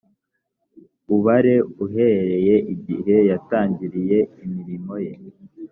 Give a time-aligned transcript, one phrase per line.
[1.15, 1.55] ubare
[1.85, 5.13] uhereye igihe yatangiriye imirimo ye.